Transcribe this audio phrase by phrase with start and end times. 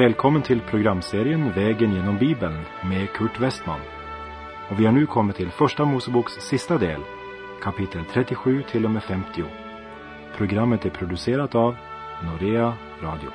[0.00, 3.80] Välkommen till programserien Vägen genom Bibeln med Kurt Westman.
[4.70, 7.00] Och vi har nu kommit till Första Moseboks sista del,
[7.62, 9.44] kapitel 37 till och med 50.
[10.36, 11.76] Programmet är producerat av
[12.24, 13.30] Norea Radio.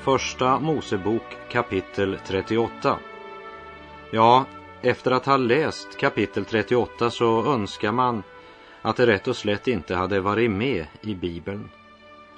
[0.00, 2.98] Första Mosebok kapitel 38
[4.10, 4.44] Ja,
[4.82, 8.22] efter att ha läst kapitel 38 så önskar man
[8.82, 11.68] att det rätt och slätt inte hade varit med i Bibeln.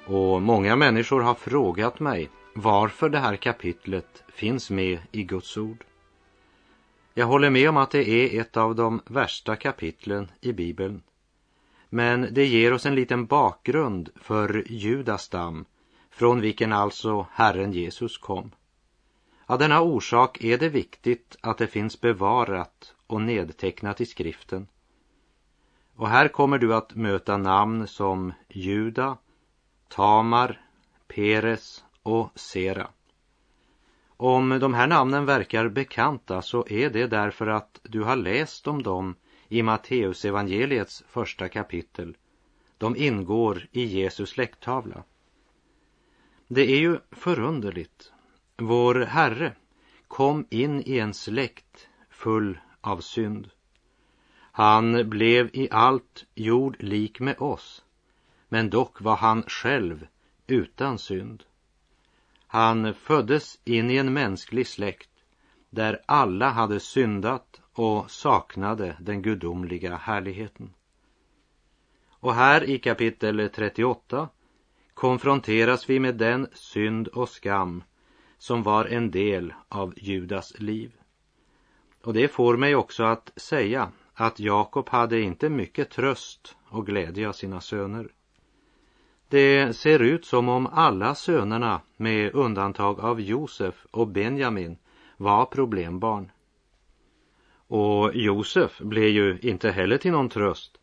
[0.07, 5.85] Och många människor har frågat mig varför det här kapitlet finns med i Guds ord.
[7.15, 11.03] Jag håller med om att det är ett av de värsta kapitlen i Bibeln.
[11.89, 15.65] Men det ger oss en liten bakgrund för Judas stam,
[16.11, 18.51] från vilken alltså Herren Jesus kom.
[19.47, 24.67] Av denna orsak är det viktigt att det finns bevarat och nedtecknat i skriften.
[25.97, 29.17] Och här kommer du att möta namn som Juda,
[29.89, 30.61] Tamar,
[31.09, 32.89] Peres och Sera.
[34.17, 38.83] Om de här namnen verkar bekanta så är det därför att du har läst om
[38.83, 39.15] dem
[39.49, 42.17] i Matteusevangeliets första kapitel.
[42.79, 45.03] De ingår i Jesus släkttavla.
[46.49, 48.13] Det är ju förunderligt
[48.57, 49.53] vår Herre
[50.09, 53.51] kom in i en släkt full av synd.
[54.37, 57.85] Han blev i allt jord lik med oss,
[58.49, 60.07] men dock var han själv
[60.47, 61.43] utan synd.
[62.47, 65.11] Han föddes in i en mänsklig släkt
[65.71, 70.75] där alla hade syndat och saknade den gudomliga härligheten.
[72.11, 74.29] Och här i kapitel 38
[74.95, 77.83] konfronteras vi med den synd och skam
[78.45, 80.93] som var en del av Judas liv.
[82.03, 87.29] Och det får mig också att säga att Jakob hade inte mycket tröst och glädje
[87.29, 88.09] av sina söner.
[89.29, 94.77] Det ser ut som om alla sönerna, med undantag av Josef och Benjamin,
[95.17, 96.31] var problembarn.
[97.69, 100.81] Och Josef blev ju inte heller till någon tröst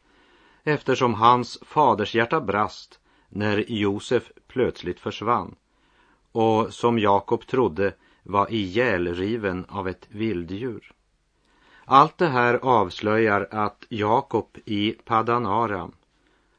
[0.63, 2.99] eftersom hans fadershjärta brast
[3.29, 5.55] när Josef plötsligt försvann
[6.31, 7.93] och som Jakob trodde
[8.23, 10.91] var ihjälriven av ett vilddjur.
[11.85, 15.91] Allt det här avslöjar att Jakob i Padanaram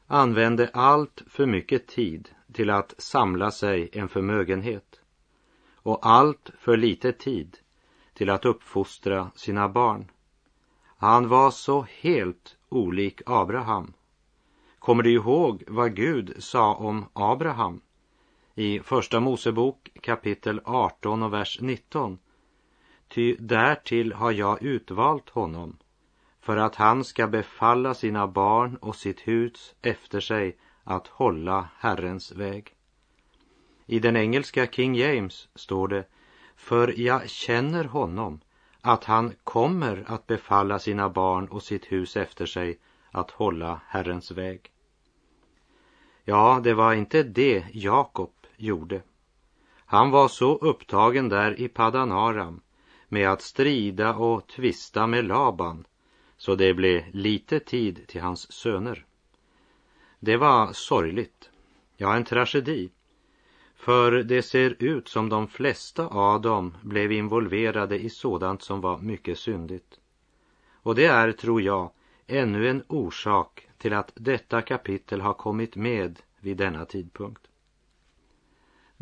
[0.07, 5.01] använde allt för mycket tid till att samla sig en förmögenhet
[5.75, 7.57] och allt för lite tid
[8.13, 10.11] till att uppfostra sina barn.
[10.97, 13.93] Han var så helt olik Abraham.
[14.79, 17.81] Kommer du ihåg vad Gud sa om Abraham
[18.55, 22.19] i Första Mosebok kapitel 18 och vers 19.
[23.07, 25.77] Ty därtill har jag utvalt honom
[26.41, 32.31] för att han ska befalla sina barn och sitt hus efter sig att hålla Herrens
[32.31, 32.75] väg.
[33.85, 36.05] I den engelska King James står det
[36.55, 38.39] för jag känner honom
[38.81, 42.79] att han kommer att befalla sina barn och sitt hus efter sig
[43.11, 44.71] att hålla Herrens väg.
[46.23, 48.31] Ja, det var inte det Jakob
[48.63, 49.01] gjorde.
[49.85, 52.61] Han var så upptagen där i Padanaram
[53.07, 55.85] med att strida och tvista med Laban
[56.37, 59.05] så det blev lite tid till hans söner.
[60.19, 61.49] Det var sorgligt,
[61.97, 62.89] ja en tragedi,
[63.75, 68.97] för det ser ut som de flesta av dem blev involverade i sådant som var
[68.97, 69.99] mycket syndigt.
[70.71, 71.91] Och det är, tror jag,
[72.27, 77.47] ännu en orsak till att detta kapitel har kommit med vid denna tidpunkt.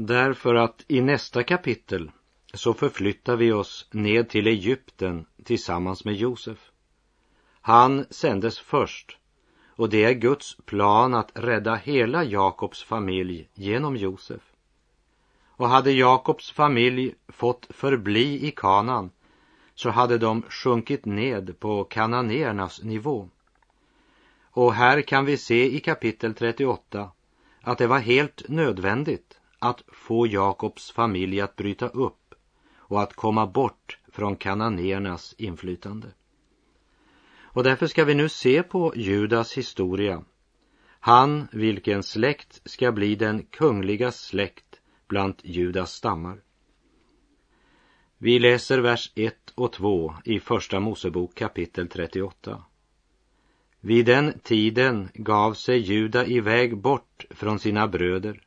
[0.03, 2.11] Därför att i nästa kapitel
[2.53, 6.71] så förflyttar vi oss ned till Egypten tillsammans med Josef.
[7.61, 9.17] Han sändes först
[9.75, 14.41] och det är Guds plan att rädda hela Jakobs familj genom Josef.
[15.45, 19.09] Och hade Jakobs familj fått förbli i Kanan
[19.75, 23.29] så hade de sjunkit ned på kananéernas nivå.
[24.51, 27.11] Och här kan vi se i kapitel 38
[27.61, 32.35] att det var helt nödvändigt att få Jakobs familj att bryta upp
[32.75, 36.07] och att komma bort från kananéernas inflytande.
[37.41, 40.23] Och därför ska vi nu se på Judas historia.
[40.99, 46.41] Han, vilken släkt ska bli den kungliga släkt bland Judas stammar.
[48.17, 52.63] Vi läser vers 1 och 2 i Första Mosebok kapitel 38.
[53.79, 58.41] Vid den tiden gav sig Juda iväg bort från sina bröder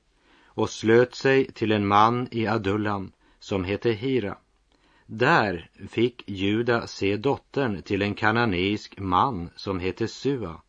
[0.54, 4.38] och slöt sig till en man i Adullam som hette Hira.
[5.06, 10.60] Där fick Juda se dottern till en kananeisk man som hette Sua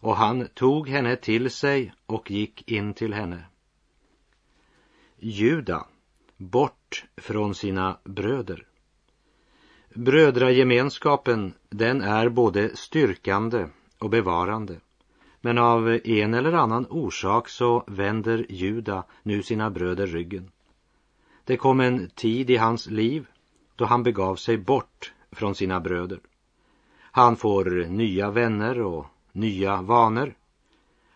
[0.00, 3.44] och han tog henne till sig och gick in till henne.
[5.18, 5.86] Juda,
[6.36, 8.66] bort från sina bröder.
[9.94, 13.66] Brödragemenskapen, den är både styrkande
[13.98, 14.80] och bevarande.
[15.40, 20.50] Men av en eller annan orsak så vänder Juda nu sina bröder ryggen.
[21.44, 23.26] Det kom en tid i hans liv
[23.76, 26.20] då han begav sig bort från sina bröder.
[27.00, 30.34] Han får nya vänner och nya vanor.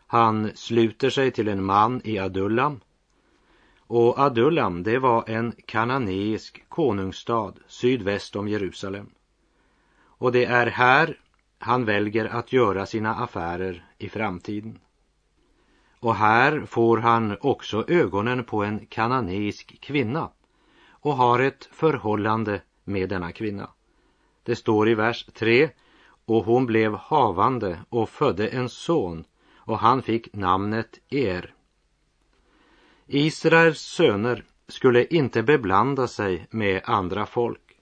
[0.06, 2.80] Han sluter sig till en man i Adullam.
[3.78, 9.10] Och Adullam, det var en kananeisk konungsstad sydväst om Jerusalem.
[10.04, 11.18] Och det är här
[11.58, 14.78] han väljer att göra sina affärer i framtiden.
[16.00, 20.30] Och här får han också ögonen på en kananeisk kvinna
[20.90, 23.70] och har ett förhållande med denna kvinna.
[24.42, 25.70] Det står i vers 3
[26.24, 29.24] och hon blev havande och födde en son
[29.56, 31.54] och han fick namnet Er.
[33.06, 37.78] Israels söner skulle inte beblanda sig med andra folk.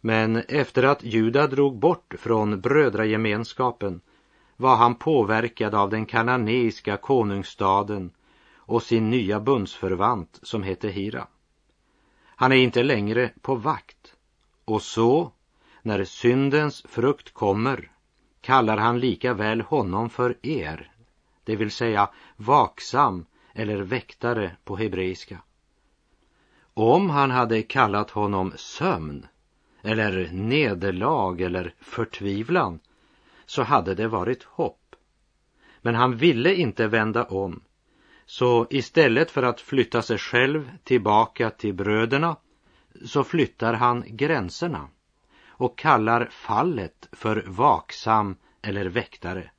[0.00, 4.00] Men efter att Juda drog bort från brödragemenskapen
[4.56, 8.10] var han påverkad av den kananeiska konungsstaden
[8.56, 11.26] och sin nya bundsförvant som hette Hira.
[12.24, 14.14] Han är inte längre på vakt
[14.64, 15.32] och så,
[15.82, 17.90] när syndens frukt kommer,
[18.40, 20.92] kallar han lika väl honom för er,
[21.44, 25.42] det vill säga vaksam eller väktare på hebreiska.
[26.74, 29.26] Om han hade kallat honom sömn
[29.82, 32.80] eller nederlag eller förtvivlan
[33.46, 34.96] så hade det varit hopp.
[35.82, 37.60] Men han ville inte vända om.
[38.26, 42.36] Så istället för att flytta sig själv tillbaka till bröderna
[43.04, 44.88] så flyttar han gränserna
[45.48, 49.50] och kallar fallet för vaksam eller väktare.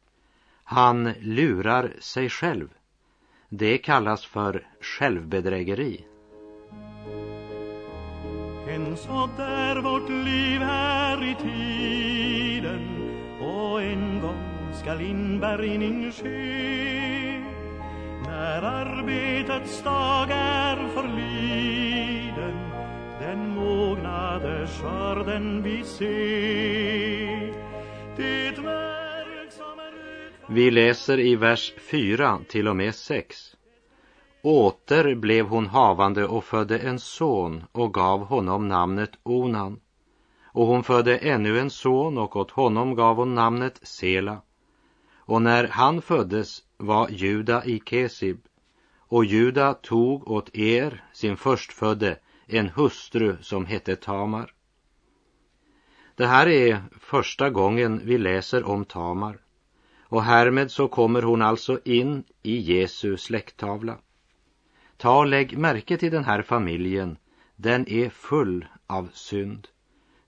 [0.64, 2.70] Han lurar sig själv.
[3.50, 6.06] Det kallas för självbedrägeri.
[8.68, 12.97] En sånt är vårt liv här i tiden
[14.88, 17.44] ska skall ske
[18.26, 22.58] när arbetets dag är förliden
[23.20, 27.54] den mognade skörden vi ser
[28.18, 33.38] det verk som är Vi läser i vers 4 till och med 6
[34.42, 39.80] Åter blev hon havande och födde en son och gav honom namnet Onan.
[40.54, 44.42] Och hon födde ännu en son och åt honom gav hon namnet Sela.
[45.28, 48.38] Och när han föddes var Juda i Kesib.
[48.98, 54.54] Och Juda tog åt er, sin förstfödde, en hustru som hette Tamar.
[56.16, 59.40] Det här är första gången vi läser om Tamar.
[60.02, 63.98] Och härmed så kommer hon alltså in i Jesu släkttavla.
[64.98, 67.18] Ta och lägg märke till den här familjen.
[67.56, 69.68] Den är full av synd.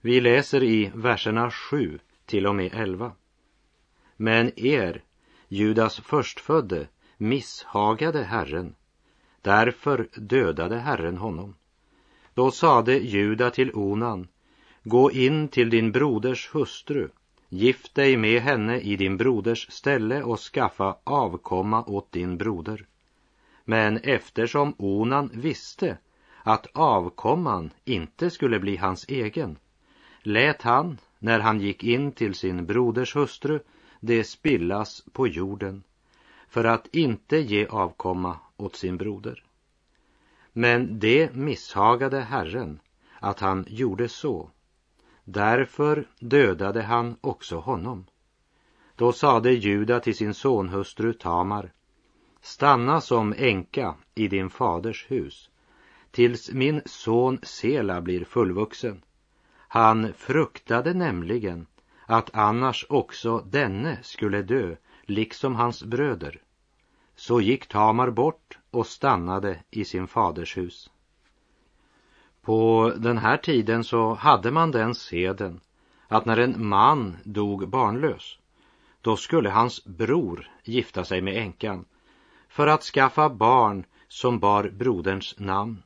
[0.00, 3.12] Vi läser i verserna 7 till och med 11.
[4.22, 5.02] Men er,
[5.48, 8.74] Judas förstfödde, misshagade Herren.
[9.42, 11.54] Därför dödade Herren honom.
[12.34, 14.28] Då sade Juda till Onan,
[14.82, 17.08] gå in till din broders hustru,
[17.48, 22.86] gift dig med henne i din broders ställe och skaffa avkomma åt din broder.
[23.64, 25.98] Men eftersom Onan visste
[26.42, 29.58] att avkomman inte skulle bli hans egen
[30.22, 33.58] lät han, när han gick in till sin broders hustru,
[34.00, 35.82] det spillas på jorden
[36.48, 39.44] för att inte ge avkomma åt sin broder.
[40.52, 42.80] Men det misshagade Herren
[43.20, 44.50] att han gjorde så.
[45.24, 48.06] Därför dödade han också honom.
[48.96, 51.72] Då sade Juda till sin sonhustru Tamar
[52.40, 55.50] Stanna som änka i din faders hus
[56.10, 59.02] tills min son Sela blir fullvuxen.
[59.52, 61.66] Han fruktade nämligen
[62.10, 66.42] att annars också denne skulle dö, liksom hans bröder.
[67.16, 70.90] Så gick Tamar bort och stannade i sin faders hus.
[72.42, 75.60] På den här tiden så hade man den seden
[76.08, 78.38] att när en man dog barnlös,
[79.00, 81.84] då skulle hans bror gifta sig med änkan
[82.48, 85.82] för att skaffa barn som bar broderns namn.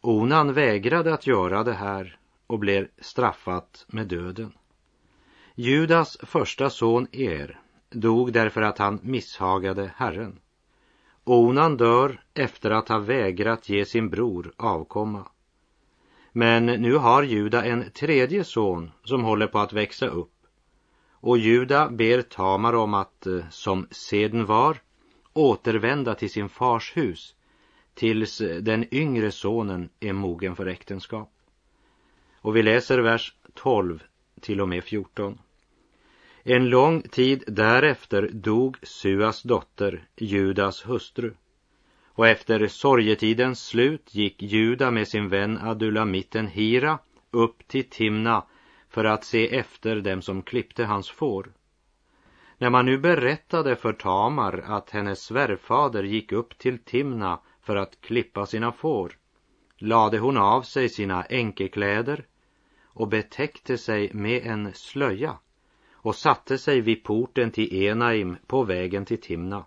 [0.00, 4.52] Onan vägrade att göra det här och blev straffat med döden.
[5.62, 10.38] Judas första son Er dog därför att han misshagade Herren.
[11.24, 15.28] Onan dör efter att ha vägrat ge sin bror avkomma.
[16.32, 20.32] Men nu har Juda en tredje son som håller på att växa upp.
[21.10, 24.78] Och Juda ber Tamar om att, eh, som seden var,
[25.32, 27.34] återvända till sin fars hus
[27.94, 31.32] tills eh, den yngre sonen är mogen för äktenskap.
[32.40, 34.02] Och vi läser vers 12
[34.40, 35.38] till och med 14.
[36.42, 41.34] En lång tid därefter dog Suas dotter, Judas hustru.
[42.06, 46.98] Och efter sorgetidens slut gick Juda med sin vän Adulamiten Hira
[47.30, 48.44] upp till Timna
[48.88, 51.52] för att se efter dem som klippte hans får.
[52.58, 58.00] När man nu berättade för Tamar att hennes svärfader gick upp till Timna för att
[58.00, 59.12] klippa sina får
[59.78, 62.24] lade hon av sig sina enkekläder
[62.84, 65.38] och betäckte sig med en slöja
[66.02, 69.64] och satte sig vid porten till Enaim på vägen till Timna.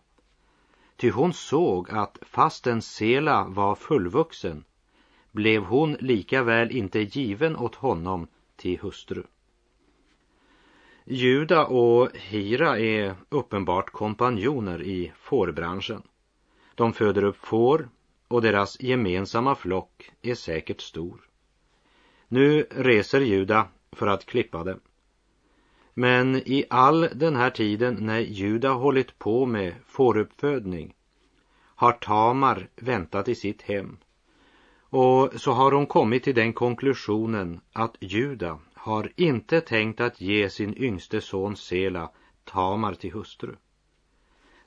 [0.96, 4.64] Ty hon såg att fastän Sela var fullvuxen
[5.32, 9.24] blev hon lika väl inte given åt honom till hustru.
[11.06, 16.02] Juda och Hira är uppenbart kompanjoner i fårbranschen.
[16.76, 17.90] De föder upp får
[18.28, 21.22] och deras gemensamma flock är säkert stor.
[22.28, 24.80] Nu reser Juda för att klippa dem.
[25.94, 30.94] Men i all den här tiden när Juda hållit på med fåruppfödning
[31.76, 33.98] har Tamar väntat i sitt hem.
[34.82, 40.50] Och så har hon kommit till den konklusionen att Juda har inte tänkt att ge
[40.50, 42.10] sin yngste son Sela
[42.44, 43.56] Tamar till hustru.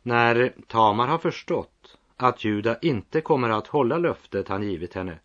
[0.03, 5.19] När Tamar har förstått att Juda inte kommer att hålla löftet han givit henne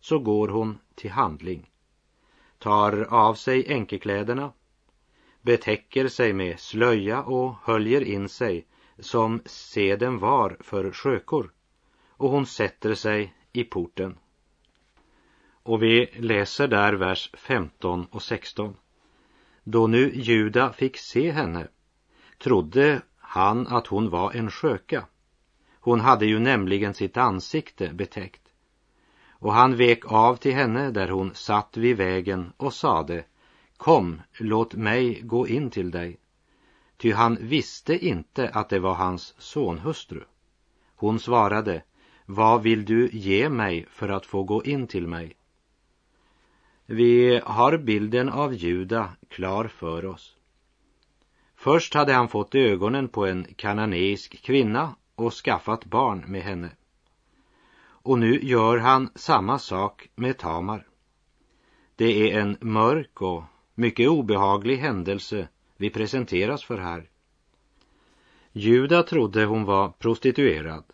[0.00, 1.70] så går hon till handling,
[2.58, 4.52] tar av sig enkekläderna
[5.50, 8.66] betäcker sig med slöja och höljer in sig
[8.98, 11.52] som seden var för skökor
[12.10, 14.18] och hon sätter sig i porten.
[15.62, 18.76] Och vi läser där vers 15 och 16.
[19.64, 21.68] Då nu Juda fick se henne
[22.38, 25.06] trodde han att hon var en sköka.
[25.80, 28.52] Hon hade ju nämligen sitt ansikte betäckt.
[29.28, 33.24] Och han vek av till henne där hon satt vid vägen och sade
[33.80, 36.18] Kom, låt mig gå in till dig.
[36.96, 40.24] Ty han visste inte att det var hans sonhustru.
[40.96, 41.82] Hon svarade,
[42.26, 45.36] vad vill du ge mig för att få gå in till mig?
[46.86, 50.36] Vi har bilden av Juda klar för oss.
[51.54, 56.70] Först hade han fått ögonen på en kananeisk kvinna och skaffat barn med henne.
[57.82, 60.86] Och nu gör han samma sak med Tamar.
[61.96, 63.44] Det är en mörk och
[63.80, 67.08] mycket obehaglig händelse vi presenteras för här.
[68.52, 70.84] Juda trodde hon var prostituerad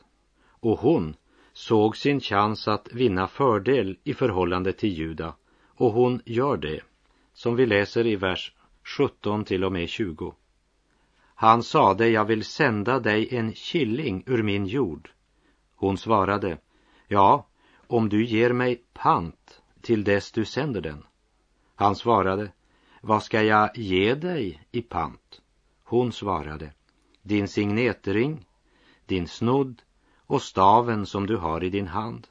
[0.61, 1.17] och hon
[1.53, 5.35] såg sin chans att vinna fördel i förhållande till Juda
[5.67, 6.81] och hon gör det,
[7.33, 8.53] som vi läser i vers
[8.99, 10.35] 17 till och med 20.
[11.35, 15.11] Han sade, jag vill sända dig en killing ur min jord.
[15.77, 16.59] Hon svarade,
[17.09, 17.47] ja,
[17.87, 21.05] om du ger mig pant till dess du sänder den.
[21.75, 22.53] Han svarade,
[23.07, 25.41] vad ska jag ge dig i pant?
[25.85, 26.73] Hon svarade,
[27.23, 28.47] din signetring,
[29.07, 29.83] din snodd
[30.27, 32.27] och staven som du har i din hand.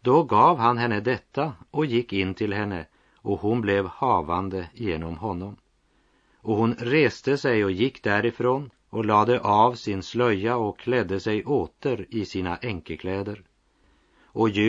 [0.00, 2.86] Då gav han henne detta och gick in till henne
[3.16, 5.56] och hon blev havande genom honom.
[6.36, 11.44] Och hon reste sig och gick därifrån och lade av sin slöja och klädde sig
[11.44, 13.42] åter i sina enkekläder.
[14.24, 14.48] Och